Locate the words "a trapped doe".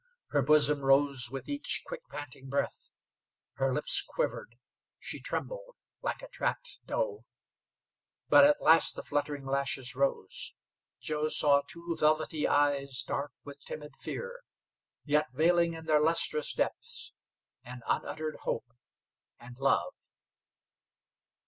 6.23-7.23